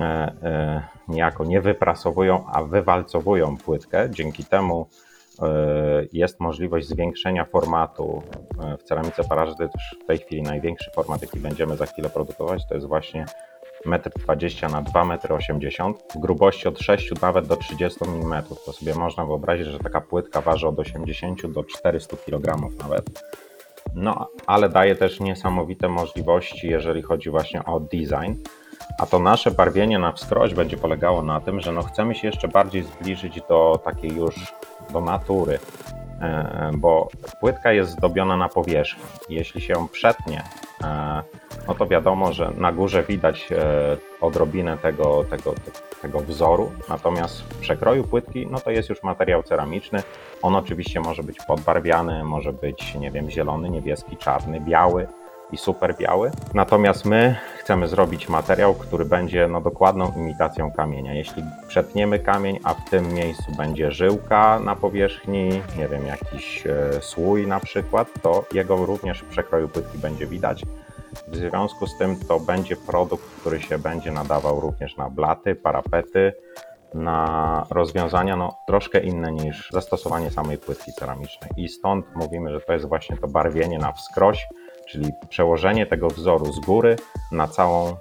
e, 0.00 0.02
e, 0.42 0.82
niejako 1.08 1.44
nie 1.44 1.60
wyprasowują, 1.60 2.46
a 2.46 2.62
wywalcowują 2.62 3.56
płytkę. 3.56 4.10
Dzięki 4.10 4.44
temu 4.44 4.86
e, 5.42 5.46
jest 6.12 6.40
możliwość 6.40 6.88
zwiększenia 6.88 7.44
formatu 7.44 8.22
w 8.78 8.82
ceramice 8.82 9.24
paraży. 9.24 9.54
To 9.56 9.62
już 9.62 10.02
w 10.02 10.06
tej 10.06 10.18
chwili 10.18 10.42
największy 10.42 10.90
format, 10.94 11.22
jaki 11.22 11.40
będziemy 11.40 11.76
za 11.76 11.86
chwilę 11.86 12.10
produkować, 12.10 12.68
to 12.68 12.74
jest 12.74 12.86
właśnie 12.86 13.24
1,20 13.86 14.64
m 14.66 14.72
na 14.72 14.82
2,80 14.82 15.86
m, 15.86 15.94
w 16.14 16.18
grubości 16.18 16.68
od 16.68 16.78
6 16.78 17.20
nawet 17.22 17.46
do 17.46 17.56
30 17.56 18.04
mm. 18.04 18.42
To 18.66 18.72
sobie 18.72 18.94
można 18.94 19.24
wyobrazić, 19.24 19.66
że 19.66 19.78
taka 19.78 20.00
płytka 20.00 20.40
waży 20.40 20.68
od 20.68 20.78
80 20.78 21.46
do 21.46 21.64
400 21.64 22.16
kg 22.16 22.56
nawet. 22.82 23.22
No, 23.94 24.28
ale 24.46 24.68
daje 24.68 24.96
też 24.96 25.20
niesamowite 25.20 25.88
możliwości, 25.88 26.68
jeżeli 26.68 27.02
chodzi 27.02 27.30
właśnie 27.30 27.64
o 27.64 27.80
design. 27.80 28.34
A 28.98 29.06
to 29.06 29.18
nasze 29.18 29.50
barwienie 29.50 29.98
na 29.98 30.12
wskroś 30.12 30.54
będzie 30.54 30.76
polegało 30.76 31.22
na 31.22 31.40
tym, 31.40 31.60
że 31.60 31.72
no 31.72 31.82
chcemy 31.82 32.14
się 32.14 32.26
jeszcze 32.26 32.48
bardziej 32.48 32.82
zbliżyć 32.82 33.40
do 33.48 33.80
takiej 33.84 34.16
już 34.16 34.34
do 34.92 35.00
natury, 35.00 35.58
e, 36.20 36.70
bo 36.74 37.08
płytka 37.40 37.72
jest 37.72 37.90
zdobiona 37.90 38.36
na 38.36 38.48
powierzchni. 38.48 39.04
Jeśli 39.28 39.60
się 39.60 39.72
ją 39.72 39.88
przetnie, 39.88 40.42
e, 40.84 41.22
no 41.70 41.74
to 41.74 41.86
wiadomo, 41.86 42.32
że 42.32 42.52
na 42.56 42.72
górze 42.72 43.02
widać 43.02 43.52
e, 43.52 43.96
odrobinę 44.20 44.76
tego, 44.76 45.24
tego, 45.24 45.54
tego 46.02 46.20
wzoru, 46.20 46.72
natomiast 46.88 47.42
w 47.42 47.58
przekroju 47.58 48.04
płytki, 48.04 48.46
no 48.50 48.60
to 48.60 48.70
jest 48.70 48.88
już 48.88 49.02
materiał 49.02 49.42
ceramiczny. 49.42 50.02
On 50.42 50.56
oczywiście 50.56 51.00
może 51.00 51.22
być 51.22 51.38
podbarwiany, 51.46 52.24
może 52.24 52.52
być, 52.52 52.94
nie 52.94 53.10
wiem, 53.10 53.30
zielony, 53.30 53.70
niebieski, 53.70 54.16
czarny, 54.16 54.60
biały 54.60 55.06
i 55.52 55.56
super 55.56 55.96
biały. 55.96 56.30
Natomiast 56.54 57.04
my 57.04 57.36
chcemy 57.58 57.88
zrobić 57.88 58.28
materiał, 58.28 58.74
który 58.74 59.04
będzie 59.04 59.48
no, 59.48 59.60
dokładną 59.60 60.12
imitacją 60.16 60.72
kamienia. 60.72 61.14
Jeśli 61.14 61.42
przetniemy 61.68 62.18
kamień, 62.18 62.58
a 62.64 62.74
w 62.74 62.90
tym 62.90 63.14
miejscu 63.14 63.52
będzie 63.56 63.92
żyłka 63.92 64.60
na 64.60 64.76
powierzchni, 64.76 65.62
nie 65.78 65.88
wiem, 65.88 66.06
jakiś 66.06 66.66
e, 66.66 67.02
słój 67.02 67.46
na 67.46 67.60
przykład, 67.60 68.08
to 68.22 68.44
jego 68.52 68.86
również 68.86 69.20
w 69.20 69.28
przekroju 69.28 69.68
płytki 69.68 69.98
będzie 69.98 70.26
widać. 70.26 70.64
W 71.28 71.36
związku 71.36 71.86
z 71.86 71.98
tym 71.98 72.16
to 72.28 72.40
będzie 72.40 72.76
produkt, 72.76 73.24
który 73.40 73.60
się 73.60 73.78
będzie 73.78 74.12
nadawał 74.12 74.60
również 74.60 74.96
na 74.96 75.10
blaty, 75.10 75.54
parapety, 75.54 76.32
na 76.94 77.66
rozwiązania 77.70 78.36
no, 78.36 78.58
troszkę 78.66 79.00
inne 79.00 79.32
niż 79.32 79.70
zastosowanie 79.72 80.30
samej 80.30 80.58
płytki 80.58 80.92
ceramicznej. 80.92 81.50
I 81.56 81.68
stąd 81.68 82.06
mówimy, 82.14 82.52
że 82.52 82.60
to 82.60 82.72
jest 82.72 82.88
właśnie 82.88 83.16
to 83.16 83.28
barwienie 83.28 83.78
na 83.78 83.92
wskroś, 83.92 84.46
czyli 84.88 85.12
przełożenie 85.28 85.86
tego 85.86 86.08
wzoru 86.08 86.52
z 86.52 86.60
góry 86.60 86.96
na 87.32 87.48
całą 87.48 87.96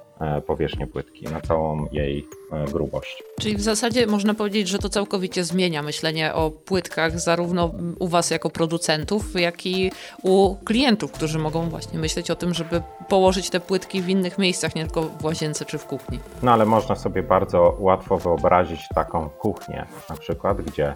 powierzchnię 0.47 0.88
płytki, 0.88 1.25
na 1.25 1.41
całą 1.41 1.85
jej 1.91 2.27
e, 2.51 2.65
grubość. 2.65 3.23
Czyli 3.39 3.55
w 3.55 3.61
zasadzie 3.61 4.07
można 4.07 4.33
powiedzieć, 4.33 4.67
że 4.67 4.79
to 4.79 4.89
całkowicie 4.89 5.43
zmienia 5.43 5.81
myślenie 5.81 6.33
o 6.33 6.51
płytkach 6.51 7.19
zarówno 7.19 7.71
u 7.99 8.07
Was 8.07 8.31
jako 8.31 8.49
producentów, 8.49 9.39
jak 9.39 9.65
i 9.65 9.91
u 10.23 10.55
klientów, 10.55 11.11
którzy 11.11 11.39
mogą 11.39 11.69
właśnie 11.69 11.99
myśleć 11.99 12.31
o 12.31 12.35
tym, 12.35 12.53
żeby 12.53 12.81
położyć 13.09 13.49
te 13.49 13.59
płytki 13.59 14.01
w 14.01 14.09
innych 14.09 14.38
miejscach, 14.38 14.75
nie 14.75 14.83
tylko 14.83 15.01
w 15.01 15.25
łazience 15.25 15.65
czy 15.65 15.77
w 15.77 15.85
kuchni. 15.85 16.19
No 16.43 16.51
ale 16.51 16.65
można 16.65 16.95
sobie 16.95 17.23
bardzo 17.23 17.75
łatwo 17.79 18.17
wyobrazić 18.17 18.79
taką 18.95 19.29
kuchnię, 19.29 19.85
na 20.09 20.17
przykład, 20.17 20.61
gdzie 20.61 20.93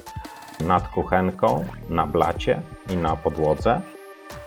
nad 0.60 0.88
kuchenką, 0.88 1.66
na 1.90 2.08
blacie 2.08 2.62
i 2.90 2.98
na 2.98 3.16
podłodze 3.16 3.82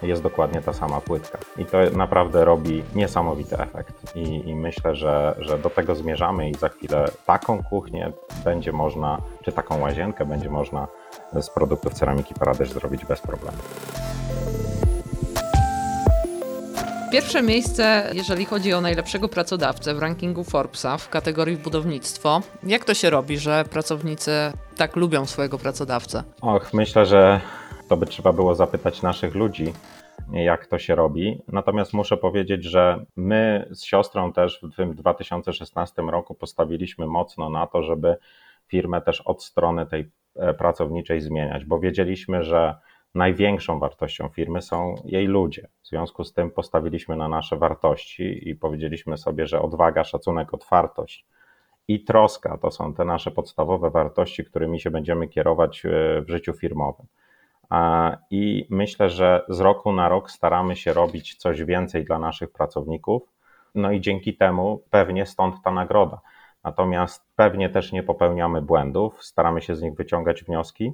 jest 0.03 0.23
dokładnie 0.23 0.63
ta 0.63 0.73
sama 0.73 1.01
płytka. 1.01 1.39
I 1.59 1.65
to 1.65 1.79
naprawdę 1.93 2.45
robi 2.45 2.83
niesamowity 2.95 3.59
efekt. 3.59 4.17
I, 4.17 4.49
i 4.49 4.55
myślę, 4.55 4.95
że, 4.95 5.35
że 5.39 5.59
do 5.59 5.71
tego 5.71 5.95
zmierzamy 5.95 6.51
i 6.51 6.55
za 6.55 6.69
chwilę 6.69 7.11
taką 7.27 7.63
kuchnię 7.63 8.13
będzie 8.45 8.73
można, 8.73 9.19
czy 9.45 9.53
taką 9.53 9.81
łazienkę 9.81 10.27
będzie 10.27 10.51
można 10.51 10.89
z 11.41 11.51
produktów 11.51 11.95
ceramiki 11.95 12.35
Paradyż 12.35 12.71
zrobić 12.71 13.05
bez 13.05 13.21
problemu. 13.21 13.59
Pierwsze 17.13 17.43
miejsce, 17.43 18.11
jeżeli 18.13 18.45
chodzi 18.45 18.73
o 18.73 18.81
najlepszego 18.81 19.29
pracodawcę 19.29 19.95
w 19.95 19.99
rankingu 19.99 20.45
Forbesa 20.45 20.99
w 20.99 21.09
kategorii 21.09 21.57
budownictwo. 21.57 22.41
Jak 22.63 22.85
to 22.85 22.95
się 22.95 23.11
robi, 23.11 23.39
że 23.39 23.65
pracownicy 23.71 24.31
tak 24.77 24.97
lubią 24.97 25.27
swojego 25.27 25.59
pracodawcę? 25.59 26.23
Och, 26.41 26.75
myślę, 26.75 27.07
że 27.07 27.41
to 27.89 27.97
by 27.97 28.07
trzeba 28.07 28.33
było 28.33 28.55
zapytać 28.55 29.03
naszych 29.03 29.35
ludzi, 29.35 29.73
jak 30.33 30.67
to 30.67 30.79
się 30.79 30.95
robi. 30.95 31.43
Natomiast 31.49 31.93
muszę 31.93 32.17
powiedzieć, 32.17 32.65
że 32.65 33.05
my 33.17 33.69
z 33.71 33.85
siostrą 33.85 34.33
też 34.33 34.61
w 34.73 34.77
tym 34.77 34.95
2016 34.95 36.03
roku 36.03 36.35
postawiliśmy 36.35 37.07
mocno 37.07 37.51
na 37.51 37.67
to, 37.67 37.83
żeby 37.83 38.17
firmę 38.67 39.01
też 39.01 39.21
od 39.21 39.45
strony 39.45 39.87
tej 39.87 40.11
e, 40.37 40.55
pracowniczej 40.55 41.21
zmieniać, 41.21 41.65
bo 41.65 41.79
wiedzieliśmy, 41.79 42.43
że 42.43 42.75
największą 43.15 43.79
wartością 43.79 44.29
firmy 44.29 44.63
są 44.63 44.95
jej 45.05 45.27
ludzie. 45.27 45.69
W 45.83 45.89
związku 45.89 46.25
z 46.25 46.33
tym 46.33 46.51
postawiliśmy 46.51 47.17
na 47.17 47.29
nasze 47.29 47.57
wartości 47.57 48.49
i 48.49 48.55
powiedzieliśmy 48.55 49.17
sobie, 49.17 49.47
że 49.47 49.63
odwaga, 49.63 50.05
szacunek, 50.05 50.55
otwartość 50.55 51.27
i 51.89 52.05
troska 52.05 52.59
to 52.59 52.71
są 52.71 52.95
te 52.95 53.05
nasze 53.05 53.31
podstawowe 53.31 53.91
wartości, 53.91 54.45
którymi 54.45 54.81
się 54.81 54.91
będziemy 54.91 55.29
kierować 55.29 55.87
e, 55.87 55.91
w 56.23 56.29
życiu 56.29 56.53
firmowym. 56.53 57.07
I 58.31 58.67
myślę, 58.71 59.11
że 59.11 59.45
z 59.49 59.61
roku 59.61 59.93
na 59.93 60.09
rok 60.09 60.31
staramy 60.31 60.77
się 60.77 60.93
robić 60.93 61.35
coś 61.35 61.65
więcej 61.65 62.05
dla 62.05 62.19
naszych 62.19 62.53
pracowników. 62.53 63.23
No 63.75 63.93
i 63.93 64.01
dzięki 64.01 64.37
temu 64.37 64.83
pewnie 64.91 65.27
stąd 65.27 65.63
ta 65.63 65.71
nagroda. 65.71 66.21
Natomiast 66.65 67.27
pewnie 67.37 67.69
też 67.69 67.93
nie 67.93 68.03
popełniamy 68.03 68.63
błędów, 68.63 69.25
staramy 69.25 69.63
się 69.63 69.75
z 69.75 69.83
nich 69.83 69.95
wyciągać 69.95 70.45
wnioski. 70.45 70.93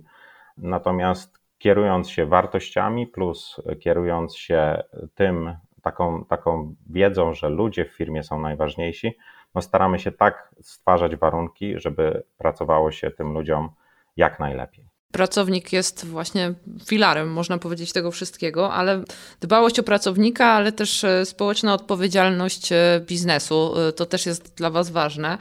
Natomiast 0.58 1.38
kierując 1.58 2.10
się 2.10 2.26
wartościami, 2.26 3.06
plus 3.06 3.60
kierując 3.80 4.36
się 4.36 4.82
tym, 5.14 5.56
taką, 5.82 6.24
taką 6.24 6.74
wiedzą, 6.90 7.34
że 7.34 7.48
ludzie 7.48 7.84
w 7.84 7.92
firmie 7.96 8.22
są 8.22 8.40
najważniejsi, 8.40 9.16
no 9.54 9.62
staramy 9.62 9.98
się 9.98 10.12
tak 10.12 10.54
stwarzać 10.60 11.16
warunki, 11.16 11.80
żeby 11.80 12.22
pracowało 12.38 12.90
się 12.90 13.10
tym 13.10 13.32
ludziom 13.32 13.70
jak 14.16 14.40
najlepiej. 14.40 14.91
Pracownik 15.12 15.72
jest 15.72 16.06
właśnie 16.06 16.54
filarem, 16.86 17.32
można 17.32 17.58
powiedzieć, 17.58 17.92
tego 17.92 18.10
wszystkiego, 18.10 18.72
ale 18.72 19.02
dbałość 19.40 19.78
o 19.78 19.82
pracownika, 19.82 20.46
ale 20.46 20.72
też 20.72 21.04
e, 21.04 21.26
społeczna 21.26 21.74
odpowiedzialność 21.74 22.72
e, 22.72 23.00
biznesu, 23.06 23.74
e, 23.88 23.92
to 23.92 24.06
też 24.06 24.26
jest 24.26 24.56
dla 24.56 24.70
Was 24.70 24.90
ważne. 24.90 25.38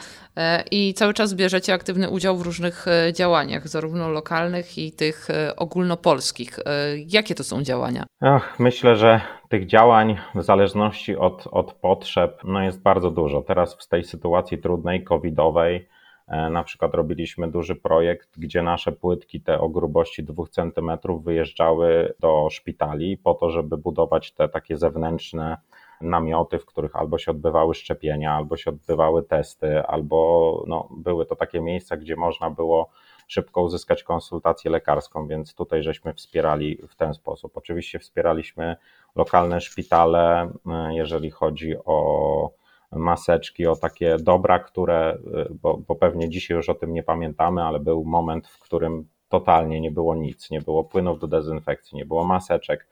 I 0.72 0.94
cały 0.94 1.14
czas 1.14 1.34
bierzecie 1.34 1.74
aktywny 1.74 2.10
udział 2.10 2.38
w 2.38 2.42
różnych 2.42 2.86
działaniach, 3.14 3.68
zarówno 3.68 4.10
lokalnych 4.10 4.78
i 4.78 4.92
tych 4.92 5.28
ogólnopolskich. 5.58 6.60
Jakie 7.08 7.36
to 7.36 7.44
są 7.44 7.64
działania? 7.64 8.06
Ach, 8.22 8.60
myślę, 8.60 8.96
że 8.96 9.22
tych 9.50 9.68
działań 9.68 10.18
w 10.36 10.44
zależności 10.44 11.18
od, 11.18 11.48
od 11.52 11.74
potrzeb 11.74 12.42
no 12.44 12.64
jest 12.64 12.82
bardzo 12.82 13.12
dużo. 13.12 13.42
Teraz 13.42 13.76
w 13.76 13.88
tej 13.88 14.04
sytuacji 14.04 14.58
trudnej, 14.58 15.04
covidowej, 15.04 15.88
na 16.32 16.64
przykład 16.64 16.94
robiliśmy 16.94 17.52
duży 17.52 17.76
projekt, 17.76 18.40
gdzie 18.40 18.64
nasze 18.64 18.92
płytki 18.92 19.42
te 19.42 19.60
o 19.60 19.70
grubości 19.70 20.24
2 20.24 20.44
cm 20.52 20.92
wyjeżdżały 21.24 22.14
do 22.20 22.48
szpitali 22.52 23.18
po 23.18 23.34
to, 23.34 23.50
żeby 23.50 23.78
budować 23.78 24.32
te 24.32 24.50
takie 24.50 24.78
zewnętrzne 24.78 25.58
namioty, 26.02 26.60
w 26.60 26.66
których 26.66 26.96
albo 26.96 27.18
się 27.18 27.32
odbywały 27.32 27.76
szczepienia, 27.76 28.34
albo 28.34 28.58
się 28.58 28.70
odbywały 28.70 29.24
testy, 29.24 29.84
albo 29.84 30.64
no, 30.68 30.90
były 30.98 31.26
to 31.26 31.36
takie 31.36 31.62
miejsca, 31.62 31.98
gdzie 31.98 32.16
można 32.16 32.50
było 32.50 32.90
szybko 33.28 33.62
uzyskać 33.62 34.04
konsultację 34.04 34.72
lekarską, 34.72 35.28
więc 35.28 35.56
tutaj 35.56 35.84
żeśmy 35.84 36.14
wspierali 36.14 36.80
w 36.90 36.96
ten 36.96 37.14
sposób. 37.14 37.58
Oczywiście 37.58 38.00
wspieraliśmy 38.00 38.76
lokalne 39.16 39.62
szpitale, 39.62 40.52
e, 40.68 40.94
jeżeli 40.94 41.32
chodzi 41.32 41.76
o 41.86 42.61
maseczki, 42.92 43.68
o 43.68 43.76
takie 43.76 44.18
dobra, 44.20 44.60
które, 44.60 45.18
y, 45.50 45.54
bo, 45.62 45.78
bo 45.88 45.96
pewnie 45.96 46.30
dzisiaj 46.30 46.58
już 46.58 46.70
o 46.70 46.76
tym 46.76 46.94
nie 46.94 47.04
pamiętamy, 47.04 47.64
ale 47.64 47.80
był 47.80 48.04
moment, 48.06 48.48
w 48.48 48.60
którym 48.60 49.08
totalnie 49.30 49.82
nie 49.82 49.92
było 49.92 50.16
nic, 50.16 50.52
nie 50.52 50.62
było 50.62 50.84
płynów 50.84 51.20
do 51.20 51.28
dezynfekcji, 51.28 51.98
nie 51.98 52.06
było 52.06 52.24
maseczek. 52.24 52.88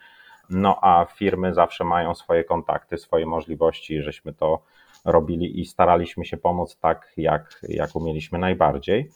No 0.50 0.79
a 0.82 1.06
firmy 1.06 1.53
zawsze 1.53 1.84
mają 1.84 2.15
swoje 2.15 2.44
kontakty, 2.44 2.98
swoje 2.98 3.25
możliwości, 3.25 4.01
żeśmy 4.01 4.34
to 4.34 4.62
robili 5.06 5.60
i 5.62 5.65
staraliśmy 5.65 6.25
się 6.25 6.38
pomóc 6.38 6.77
tak, 6.79 7.13
jak, 7.18 7.62
jak 7.70 7.96
umieliśmy 7.96 8.39
najbardziej. 8.39 9.12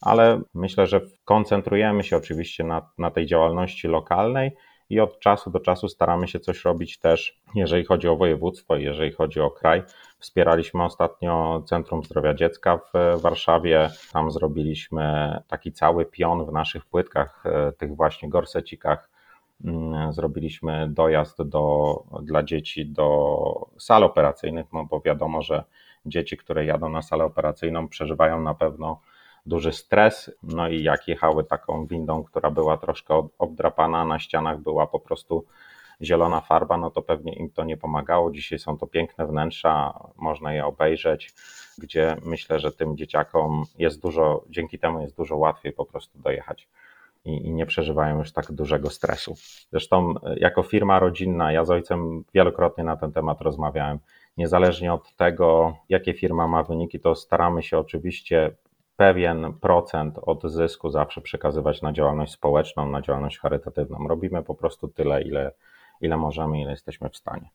Ale 0.00 0.40
myślę, 0.54 0.86
że 0.86 1.00
koncentrujemy 1.24 2.04
się 2.04 2.16
oczywiście 2.16 2.64
na, 2.64 2.88
na 2.98 3.10
tej 3.10 3.26
działalności 3.26 3.88
lokalnej 3.88 4.56
i 4.90 5.00
od 5.00 5.18
czasu 5.18 5.50
do 5.50 5.60
czasu 5.60 5.88
staramy 5.88 6.28
się 6.28 6.40
coś 6.40 6.64
robić 6.64 6.98
też, 6.98 7.40
jeżeli 7.54 7.84
chodzi 7.84 8.08
o 8.08 8.16
województwo, 8.16 8.76
jeżeli 8.76 9.12
chodzi 9.12 9.40
o 9.40 9.50
kraj. 9.50 9.82
Wspieraliśmy 10.18 10.84
ostatnio 10.84 11.62
Centrum 11.66 12.04
Zdrowia 12.04 12.34
Dziecka 12.34 12.78
w 12.78 13.20
Warszawie. 13.20 13.90
Tam 14.12 14.30
zrobiliśmy 14.30 15.36
taki 15.48 15.72
cały 15.72 16.06
pion 16.06 16.46
w 16.46 16.52
naszych 16.52 16.84
płytkach, 16.84 17.44
e, 17.46 17.72
tych 17.72 17.96
właśnie 17.96 18.28
gorsecikach. 18.28 19.10
Mm, 19.64 20.12
zrobiliśmy 20.12 20.88
dojazd 20.90 21.42
do, 21.42 21.94
dla 22.22 22.42
dzieci 22.42 22.86
do 22.86 23.68
sal 23.78 24.04
operacyjnych, 24.04 24.66
no 24.72 24.84
bo 24.84 25.00
wiadomo, 25.00 25.42
że 25.42 25.64
dzieci, 26.06 26.36
które 26.36 26.64
jadą 26.64 26.88
na 26.88 27.02
salę 27.02 27.24
operacyjną, 27.24 27.88
przeżywają 27.88 28.40
na 28.40 28.54
pewno 28.54 29.00
duży 29.46 29.72
stres. 29.72 30.30
No 30.42 30.68
i 30.68 30.82
jak 30.82 31.08
jechały 31.08 31.44
taką 31.44 31.86
windą, 31.86 32.24
która 32.24 32.50
była 32.50 32.76
troszkę 32.76 33.28
obdrapana, 33.38 34.04
na 34.04 34.18
ścianach 34.18 34.60
była 34.60 34.86
po 34.86 35.00
prostu 35.00 35.44
zielona 36.02 36.40
farba, 36.40 36.76
no 36.76 36.90
to 36.90 37.02
pewnie 37.02 37.32
im 37.32 37.50
to 37.50 37.64
nie 37.64 37.76
pomagało. 37.76 38.30
Dzisiaj 38.30 38.58
są 38.58 38.78
to 38.78 38.86
piękne 38.86 39.26
wnętrza, 39.26 40.00
można 40.16 40.54
je 40.54 40.66
obejrzeć, 40.66 41.34
gdzie 41.78 42.16
myślę, 42.24 42.60
że 42.60 42.72
tym 42.72 42.96
dzieciakom 42.96 43.64
jest 43.78 44.02
dużo, 44.02 44.44
dzięki 44.50 44.78
temu 44.78 45.00
jest 45.00 45.16
dużo 45.16 45.36
łatwiej 45.36 45.72
po 45.72 45.84
prostu 45.84 46.18
dojechać. 46.18 46.68
I, 47.24 47.50
nie 47.50 47.66
przeżywają 47.66 48.18
już 48.18 48.32
tak 48.32 48.52
dużego 48.52 48.90
stresu. 48.90 49.34
Zresztą, 49.70 50.14
e, 50.22 50.38
jako 50.38 50.62
firma 50.62 50.98
rodzinna, 50.98 51.52
ja 51.52 51.64
z 51.64 51.70
ojcem 51.70 52.24
wielokrotnie 52.34 52.84
na 52.84 52.96
ten 52.96 53.12
temat 53.12 53.40
rozmawiałem. 53.40 53.98
Niezależnie 54.36 54.92
od 54.92 55.16
tego, 55.16 55.76
jakie 55.88 56.14
firma 56.14 56.48
ma 56.48 56.62
wyniki, 56.62 57.00
to 57.00 57.14
staramy 57.14 57.62
się 57.62 57.78
oczywiście 57.78 58.50
pewien 58.96 59.52
procent 59.60 60.18
od 60.22 60.42
zysku 60.42 60.90
zawsze 60.90 61.20
przekazywać 61.20 61.82
na 61.82 61.92
działalność 61.92 62.32
społeczną, 62.32 62.88
na 62.88 63.02
działalność 63.02 63.38
charytatywną. 63.38 64.08
Robimy 64.08 64.42
po 64.42 64.54
prostu 64.54 64.88
tyle, 64.88 65.22
ile, 65.22 65.52
ile 66.00 66.16
możemy, 66.16 66.60
ile 66.60 66.70
jesteśmy 66.70 67.10
w 67.10 67.16
stanie. 67.16 67.50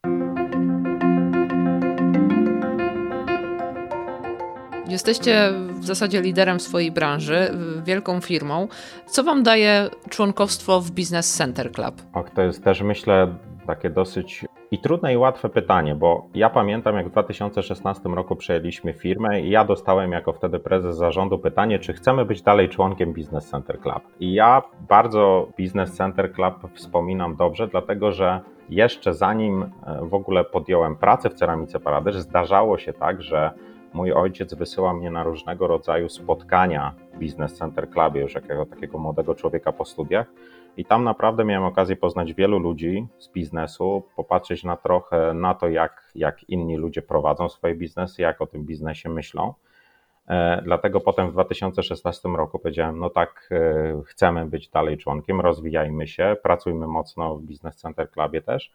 Jesteście 4.88 5.52
w 5.80 5.86
zasadzie 5.86 6.22
liderem 6.22 6.60
swojej 6.60 6.92
branży, 6.92 7.52
wielką 7.84 8.22
firmą. 8.22 8.68
Co 9.06 9.24
Wam 9.24 9.44
daje 9.44 9.90
członkostwo 10.10 10.82
w 10.82 10.92
Business 10.92 11.38
Center 11.38 11.72
Club? 11.72 12.02
Och, 12.14 12.30
to 12.30 12.42
jest 12.42 12.64
też, 12.64 12.82
myślę, 12.82 13.36
takie 13.68 13.90
dosyć 13.90 14.46
i 14.72 14.80
trudne 14.80 15.14
i 15.14 15.18
łatwe 15.18 15.50
pytanie, 15.50 15.96
bo 15.96 16.28
ja 16.34 16.50
pamiętam, 16.50 16.96
jak 16.96 17.08
w 17.08 17.12
2016 17.12 18.10
roku 18.10 18.36
przejęliśmy 18.36 18.94
firmę 18.94 19.42
i 19.42 19.50
ja 19.50 19.66
dostałem 19.66 20.12
jako 20.12 20.34
wtedy 20.34 20.60
prezes 20.60 20.98
zarządu 20.98 21.40
pytanie, 21.40 21.80
czy 21.80 21.94
chcemy 21.94 22.26
być 22.26 22.42
dalej 22.42 22.70
członkiem 22.70 23.14
Business 23.14 23.50
Center 23.50 23.80
Club. 23.80 24.04
I 24.20 24.34
ja 24.34 24.62
bardzo 24.90 25.48
Business 25.60 25.94
Center 25.94 26.34
Club 26.34 26.56
wspominam 26.74 27.36
dobrze, 27.36 27.68
dlatego 27.68 28.12
że 28.12 28.40
jeszcze 28.70 29.14
zanim 29.14 29.64
e, 29.64 29.70
w 30.02 30.14
ogóle 30.14 30.44
podjąłem 30.44 30.96
pracę 30.96 31.30
w 31.30 31.34
Ceramice 31.34 31.80
Paradyż, 31.80 32.16
zdarzało 32.16 32.78
się 32.78 32.94
tak, 32.94 33.22
że 33.22 33.52
mój 33.94 34.14
ojciec 34.14 34.54
wysyła 34.54 34.94
mnie 34.94 35.12
na 35.12 35.24
różnego 35.24 35.68
rodzaju 35.68 36.10
spotkania 36.10 36.94
Business 37.22 37.54
Center 37.54 37.90
Clubie, 37.90 38.22
już 38.22 38.36
jakiego 38.36 38.66
takiego 38.66 38.98
młodego 38.98 39.36
człowieka 39.36 39.72
po 39.72 39.86
studiach. 39.86 40.28
I 40.78 40.86
tam 40.86 41.04
naprawdę 41.04 41.46
miałem 41.46 41.64
okazję 41.64 41.96
poznać 41.96 42.34
wielu 42.34 42.60
ludzi 42.60 43.08
z 43.20 43.32
biznesu, 43.32 44.04
popatrzeć 44.16 44.64
na 44.64 44.78
trochę 44.78 45.34
na 45.34 45.54
to, 45.54 45.70
jak, 45.70 46.12
jak 46.16 46.50
inni 46.50 46.78
ludzie 46.78 47.02
prowadzą 47.02 47.50
swoje 47.50 47.76
biznesy, 47.76 48.22
jak 48.22 48.42
o 48.42 48.48
tym 48.48 48.66
biznesie 48.66 49.10
myślą. 49.10 49.54
E, 50.28 50.62
dlatego 50.66 51.00
potem 51.00 51.30
w 51.30 51.32
2016 51.32 52.30
roku 52.30 52.60
powiedziałem: 52.60 53.00
No 53.00 53.10
tak, 53.10 53.50
e, 53.52 54.02
chcemy 54.06 54.46
być 54.46 54.70
dalej 54.70 54.98
członkiem, 54.98 55.42
rozwijajmy 55.42 56.08
się, 56.08 56.36
pracujmy 56.44 56.88
mocno 56.88 57.36
w 57.36 57.42
Business 57.42 57.76
Center 57.76 58.12
Clubie 58.12 58.42
też. 58.42 58.72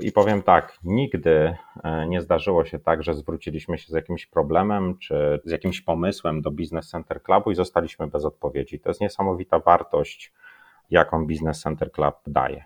I 0.00 0.12
powiem 0.12 0.42
tak, 0.42 0.78
nigdy 0.84 1.56
e, 1.84 2.06
nie 2.06 2.20
zdarzyło 2.20 2.64
się 2.64 2.78
tak, 2.78 3.02
że 3.02 3.14
zwróciliśmy 3.14 3.78
się 3.78 3.86
z 3.88 3.94
jakimś 3.94 4.26
problemem 4.26 4.98
czy 4.98 5.40
z 5.44 5.50
jakimś 5.50 5.80
pomysłem 5.80 6.42
do 6.42 6.50
Business 6.50 6.90
Center 6.90 7.22
Clubu 7.22 7.50
i 7.50 7.54
zostaliśmy 7.54 8.06
bez 8.06 8.24
odpowiedzi. 8.24 8.80
To 8.80 8.90
jest 8.90 9.00
niesamowita 9.00 9.58
wartość 9.58 10.32
jaką 10.90 11.26
Business 11.26 11.60
Center 11.60 11.92
Club 11.92 12.14
daje. 12.26 12.64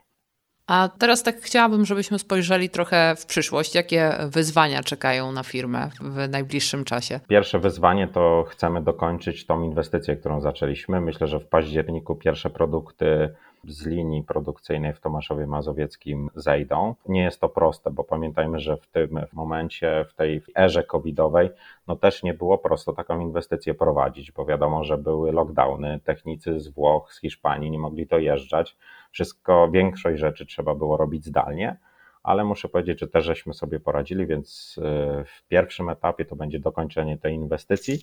A 0.67 0.89
teraz 0.99 1.23
tak 1.23 1.37
chciałabym, 1.37 1.85
żebyśmy 1.85 2.19
spojrzeli 2.19 2.71
trochę 2.71 3.15
w 3.17 3.27
przyszłość. 3.27 3.75
Jakie 3.75 4.13
wyzwania 4.29 4.83
czekają 4.83 5.33
na 5.33 5.43
firmę 5.43 5.91
w 6.01 6.29
najbliższym 6.29 6.85
czasie? 6.85 7.21
Pierwsze 7.29 7.59
wyzwanie 7.59 8.09
to 8.09 8.45
chcemy 8.49 8.83
dokończyć 8.83 9.47
tą 9.47 9.63
inwestycję, 9.63 10.17
którą 10.17 10.41
zaczęliśmy. 10.41 11.01
Myślę, 11.01 11.27
że 11.27 11.41
w 11.41 11.47
październiku 11.47 12.15
pierwsze 12.17 12.51
produkty 12.51 13.35
z 13.69 13.87
linii 13.87 14.23
produkcyjnej 14.23 14.93
w 14.93 15.01
Tomaszowie 15.01 15.47
Mazowieckim 15.47 16.31
zejdą. 16.35 16.95
Nie 17.09 17.23
jest 17.23 17.41
to 17.41 17.49
proste, 17.49 17.91
bo 17.91 18.05
pamiętajmy, 18.05 18.61
że 18.61 18.77
w 18.77 18.87
tym 18.87 19.21
momencie, 19.33 20.05
w 20.09 20.15
tej 20.15 20.43
erze 20.57 20.83
covidowej, 20.83 21.51
no 21.87 21.97
też 21.97 22.23
nie 22.23 22.35
było 22.35 22.59
prosto 22.59 22.93
taką 22.93 23.21
inwestycję 23.21 23.75
prowadzić, 23.75 24.33
bo 24.33 24.45
wiadomo, 24.45 24.85
że 24.85 24.99
były 24.99 25.33
lockdowny, 25.33 26.01
technicy 26.05 26.61
z 26.61 26.69
Włoch, 26.69 27.13
z 27.13 27.21
Hiszpanii 27.21 27.71
nie 27.71 27.79
mogli 27.79 28.07
dojeżdżać. 28.07 28.77
Wszystko, 29.11 29.69
większość 29.71 30.21
rzeczy 30.21 30.47
trzeba 30.47 30.75
było 30.75 30.97
robić 30.97 31.25
zdalnie 31.25 31.77
ale 32.25 32.45
muszę 32.45 32.69
powiedzieć, 32.69 33.01
że 33.01 33.09
też 33.09 33.25
żeśmy 33.25 33.55
sobie 33.55 33.81
poradzili, 33.81 34.27
więc 34.27 34.79
y, 34.79 35.25
w 35.25 35.49
pierwszym 35.49 35.89
etapie 35.89 36.25
to 36.25 36.37
będzie 36.37 36.61
dokończenie 36.61 37.19
tej 37.19 37.35
inwestycji. 37.35 37.99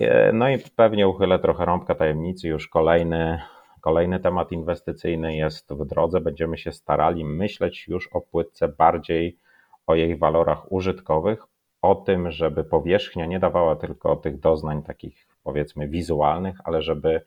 Y, 0.00 0.06
no 0.32 0.50
i 0.50 0.58
pewnie 0.76 1.08
uchylę 1.08 1.38
trochę 1.38 1.64
rąbka 1.64 1.94
tajemnicy, 1.94 2.48
już 2.48 2.68
kolejny 2.68 3.40
Kolejny 3.86 4.20
temat 4.20 4.52
inwestycyjny 4.52 5.36
jest 5.36 5.72
w 5.72 5.84
drodze. 5.84 6.20
Będziemy 6.20 6.58
się 6.58 6.72
starali 6.72 7.24
myśleć 7.24 7.88
już 7.88 8.08
o 8.08 8.20
płytce 8.20 8.68
bardziej 8.68 9.38
o 9.86 9.94
jej 9.94 10.16
walorach 10.16 10.72
użytkowych, 10.72 11.42
o 11.82 11.94
tym, 11.94 12.30
żeby 12.30 12.64
powierzchnia 12.64 13.26
nie 13.26 13.38
dawała 13.38 13.76
tylko 13.76 14.16
tych 14.16 14.40
doznań 14.40 14.82
takich 14.82 15.28
powiedzmy 15.44 15.88
wizualnych, 15.88 16.58
ale 16.64 16.82
żeby 16.82 17.20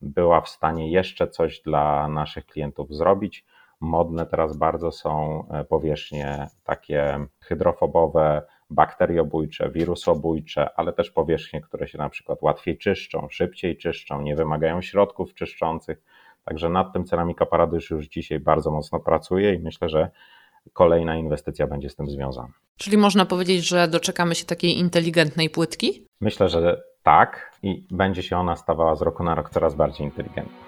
była 0.00 0.40
w 0.40 0.48
stanie 0.48 0.90
jeszcze 0.90 1.28
coś 1.28 1.60
dla 1.60 2.08
naszych 2.08 2.46
klientów 2.46 2.94
zrobić. 2.94 3.44
Modne 3.80 4.26
teraz 4.26 4.56
bardzo 4.56 4.92
są 4.92 5.44
e, 5.50 5.64
powierzchnie 5.64 6.46
takie 6.64 7.26
hydrofobowe, 7.40 8.42
bakteriobójcze, 8.70 9.70
wirusobójcze, 9.70 10.68
ale 10.76 10.92
też 10.92 11.10
powierzchnie, 11.10 11.60
które 11.60 11.88
się 11.88 11.98
na 11.98 12.08
przykład 12.08 12.42
łatwiej 12.42 12.78
czyszczą, 12.78 13.28
szybciej 13.30 13.76
czyszczą, 13.76 14.22
nie 14.22 14.36
wymagają 14.36 14.82
środków 14.82 15.34
czyszczących. 15.34 16.02
Także 16.44 16.68
nad 16.68 16.92
tym 16.92 17.04
Ceramika 17.04 17.46
Paradyż 17.46 17.90
już 17.90 18.06
dzisiaj 18.06 18.40
bardzo 18.40 18.70
mocno 18.70 19.00
pracuje 19.00 19.54
i 19.54 19.58
myślę, 19.58 19.88
że 19.88 20.10
kolejna 20.72 21.16
inwestycja 21.16 21.66
będzie 21.66 21.90
z 21.90 21.96
tym 21.96 22.10
związana. 22.10 22.52
Czyli 22.76 22.96
można 22.96 23.26
powiedzieć, 23.26 23.68
że 23.68 23.88
doczekamy 23.88 24.34
się 24.34 24.44
takiej 24.44 24.78
inteligentnej 24.78 25.50
płytki? 25.50 26.06
Myślę, 26.20 26.48
że 26.48 26.82
tak 27.02 27.52
i 27.62 27.86
będzie 27.90 28.22
się 28.22 28.38
ona 28.38 28.56
stawała 28.56 28.96
z 28.96 29.02
roku 29.02 29.24
na 29.24 29.34
rok 29.34 29.50
coraz 29.50 29.74
bardziej 29.74 30.06
inteligentna. 30.06 30.65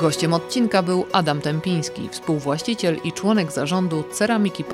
Gościem 0.00 0.34
odcinka 0.34 0.82
był 0.82 1.06
Adam 1.12 1.40
Tempiński, 1.40 2.08
współwłaściciel 2.08 2.96
i 3.04 3.12
członek 3.12 3.52
zarządu 3.52 4.04
Ceramiki 4.12 4.64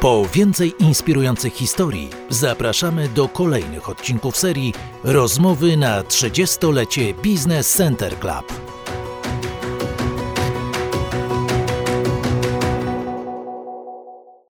Po 0.00 0.26
więcej 0.32 0.74
inspirujących 0.78 1.54
historii 1.54 2.10
zapraszamy 2.28 3.08
do 3.08 3.28
kolejnych 3.28 3.88
odcinków 3.88 4.36
serii 4.36 4.74
Rozmowy 5.04 5.76
na 5.76 6.02
30-lecie 6.02 7.14
Business 7.14 7.72
Center 7.72 8.18
Club. 8.18 8.65